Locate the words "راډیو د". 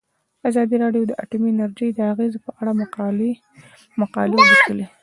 0.83-1.11